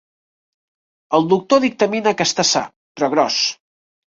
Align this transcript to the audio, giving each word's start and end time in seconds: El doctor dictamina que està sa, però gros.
El 1.17 1.27
doctor 1.35 1.63
dictamina 1.65 2.15
que 2.23 2.29
està 2.31 2.49
sa, 2.53 2.65
però 2.97 3.15
gros. 3.17 3.41